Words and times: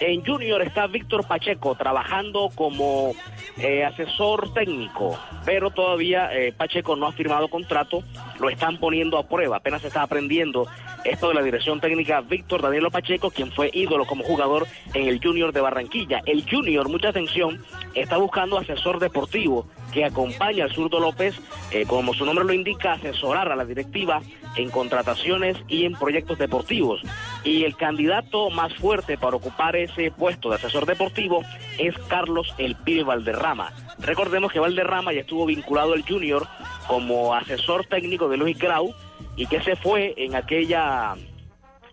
En 0.00 0.24
Junior 0.24 0.62
está 0.62 0.86
Víctor 0.86 1.26
Pacheco 1.26 1.74
trabajando 1.74 2.50
como 2.54 3.14
eh, 3.56 3.84
asesor 3.84 4.52
técnico, 4.52 5.18
pero 5.44 5.70
todavía 5.70 6.32
eh, 6.32 6.52
Pacheco 6.52 6.94
no 6.94 7.06
ha 7.06 7.12
firmado 7.12 7.48
contrato, 7.48 8.04
lo 8.38 8.48
están 8.48 8.78
poniendo 8.78 9.18
a 9.18 9.26
prueba, 9.26 9.56
apenas 9.56 9.84
está 9.84 10.02
aprendiendo 10.02 10.68
esto 11.04 11.28
de 11.28 11.34
la 11.34 11.42
dirección 11.42 11.80
técnica 11.80 12.20
Víctor 12.20 12.62
Danielo 12.62 12.90
Pacheco, 12.90 13.30
quien 13.30 13.50
fue 13.50 13.70
ídolo 13.72 14.04
como 14.06 14.24
jugador 14.24 14.66
en 14.94 15.08
el 15.08 15.20
Junior 15.22 15.52
de 15.52 15.60
Barranquilla. 15.60 16.20
El 16.26 16.48
Junior, 16.48 16.88
mucha 16.88 17.08
atención, 17.08 17.64
está 17.94 18.16
buscando 18.18 18.58
asesor 18.58 19.00
deportivo 19.00 19.66
que 19.92 20.04
acompaña 20.04 20.64
al 20.64 20.72
zurdo 20.72 21.00
López, 21.00 21.34
eh, 21.72 21.86
como 21.86 22.14
su 22.14 22.24
nombre 22.24 22.44
lo 22.44 22.52
indica, 22.52 22.92
asesorar 22.92 23.50
a 23.50 23.56
la 23.56 23.64
directiva 23.64 24.20
en 24.56 24.70
contrataciones 24.70 25.56
y 25.66 25.84
en 25.84 25.94
proyectos 25.94 26.38
deportivos. 26.38 27.02
Y 27.44 27.64
el 27.64 27.76
candidato 27.76 28.50
más 28.50 28.74
fuerte 28.74 29.16
para 29.16 29.36
ocupar 29.36 29.76
ese 29.76 30.10
puesto 30.10 30.50
de 30.50 30.56
asesor 30.56 30.86
deportivo 30.86 31.42
es 31.78 31.96
Carlos 32.08 32.54
El 32.58 32.76
Pibe 32.76 33.04
Valderrama. 33.04 33.72
Recordemos 33.98 34.52
que 34.52 34.60
Valderrama 34.60 35.12
ya 35.12 35.20
estuvo 35.20 35.46
vinculado 35.46 35.92
al 35.92 36.02
Junior 36.02 36.46
como 36.86 37.34
asesor 37.34 37.86
técnico 37.86 38.28
de 38.28 38.36
Luis 38.36 38.58
Grau 38.58 38.94
y 39.36 39.46
que 39.46 39.62
se 39.62 39.76
fue 39.76 40.14
en 40.16 40.34
aquella 40.34 41.14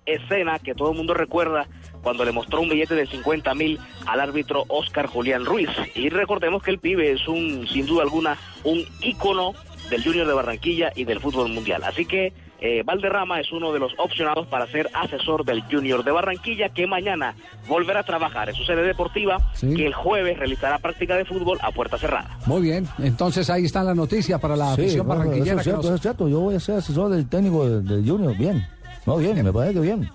escena 0.06 0.60
que 0.60 0.76
todo 0.76 0.92
el 0.92 0.98
mundo 0.98 1.14
recuerda 1.14 1.68
cuando 2.02 2.24
le 2.24 2.32
mostró 2.32 2.62
un 2.62 2.70
billete 2.70 2.96
de 2.96 3.08
50 3.08 3.54
mil 3.56 3.80
al 4.06 4.20
árbitro 4.20 4.66
Oscar 4.68 5.08
Julián 5.08 5.46
Ruiz. 5.46 5.70
Y 5.96 6.10
recordemos 6.10 6.62
que 6.62 6.72
el 6.72 6.80
pibe 6.80 7.12
es 7.12 7.28
un, 7.28 7.68
sin 7.68 7.86
duda 7.86 8.04
alguna, 8.04 8.38
un 8.64 8.86
ícono 9.02 9.54
del 9.90 10.04
Junior 10.04 10.28
de 10.28 10.34
Barranquilla 10.34 10.92
y 10.96 11.06
del 11.06 11.20
fútbol 11.20 11.50
mundial. 11.50 11.84
Así 11.84 12.06
que 12.06 12.34
eh, 12.66 12.84
Valderrama 12.84 13.40
es 13.40 13.52
uno 13.52 13.72
de 13.72 13.80
los 13.80 13.94
opcionados 13.98 14.48
para 14.48 14.66
ser 14.68 14.90
asesor 14.94 15.46
del 15.46 15.62
Junior 15.64 16.04
de 16.04 16.12
Barranquilla, 16.12 16.70
que 16.70 16.88
mañana 16.88 17.36
volverá 17.68 18.00
a 18.00 18.04
trabajar 18.04 18.50
en 18.50 18.56
su 18.56 18.64
sede 18.64 18.82
deportiva, 18.84 19.38
Sí. 19.54 19.74
que 19.76 19.86
el 19.86 19.94
jueves 19.94 20.38
realizará 20.38 20.80
práctica 20.80 21.16
de 21.16 21.26
fútbol 21.26 21.58
a 21.62 21.72
puerta 21.72 21.98
cerrada. 21.98 22.38
Muy 22.46 22.62
bien, 22.62 22.88
entonces 23.00 23.50
ahí 23.50 23.66
está 23.66 23.84
la 23.84 23.94
noticia 23.94 24.38
para 24.40 24.56
la 24.56 24.76
Sí, 24.76 24.82
afición 24.82 25.08
no, 25.08 25.14
no, 25.14 25.20
eso 25.22 25.24
barranquillera. 25.30 25.52
es 25.54 25.58
que 25.60 25.64
cierto, 25.64 25.78
nos- 25.78 25.86
eso 25.86 25.96
es 25.96 26.02
cierto. 26.02 26.28
Yo 26.28 26.40
voy 26.40 26.56
a 26.56 26.60
ser 26.60 26.76
asesor 26.78 27.10
del 27.12 27.28
técnico 27.30 27.70
del, 27.70 27.86
del 27.88 28.10
Junior. 28.10 28.36
Bien. 28.38 28.66
No, 29.06 29.18
bien, 29.18 29.44
me 29.44 29.54
parece 29.54 29.76
que 29.76 29.80
bien. 29.82 30.10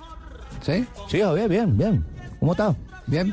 ¿Sí? 0.63 0.85
Sí, 1.09 1.21
Javier, 1.21 1.49
bien, 1.49 1.79
bien. 1.79 2.05
¿Cómo 2.41 2.53
está? 2.53 2.75
Bien. 3.07 3.33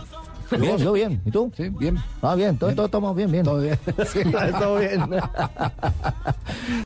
Bien, 0.49 0.77
yo 0.77 0.93
bien. 0.93 1.21
¿Y 1.25 1.31
tú? 1.31 1.51
Sí, 1.57 1.67
bien. 1.69 1.97
Ah, 2.21 2.33
bien, 2.35 2.57
todo, 2.57 2.73
todo 2.73 2.85
estamos 2.85 3.13
bien, 3.17 3.29
bien. 3.31 3.43
Todo 3.43 3.59
bien. 3.61 3.77
Sí. 4.05 4.19
todo 4.57 4.79
bien. 4.79 5.01